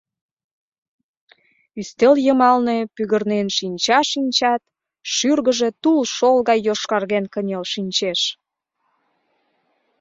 [1.79, 4.61] Ӱстел йымалне пӱгырнен шинча-шинчат,
[5.13, 8.21] шӱргыжӧ тулшол гай йошкарген кынел шинчеш.